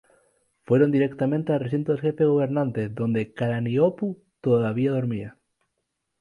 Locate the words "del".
1.91-2.01